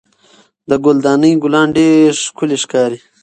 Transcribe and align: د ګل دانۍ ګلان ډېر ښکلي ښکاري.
د 0.69 0.71
ګل 0.83 0.97
دانۍ 1.05 1.33
ګلان 1.43 1.67
ډېر 1.77 2.09
ښکلي 2.25 2.57
ښکاري. 2.63 2.99